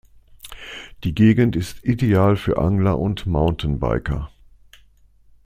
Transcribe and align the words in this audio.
Die 1.03 1.13
Gegend 1.13 1.55
ist 1.55 1.83
ideal 1.83 2.35
für 2.35 2.57
Angler 2.57 2.97
und 2.97 3.27
Mountain-Biker. 3.27 4.31